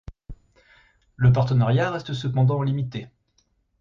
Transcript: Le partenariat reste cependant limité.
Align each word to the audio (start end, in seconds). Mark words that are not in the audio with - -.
Le 1.15 1.31
partenariat 1.31 1.91
reste 1.91 2.13
cependant 2.15 2.63
limité. 2.63 3.09